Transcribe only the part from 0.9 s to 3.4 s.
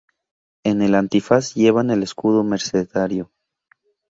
antifaz llevan el escudo mercedario.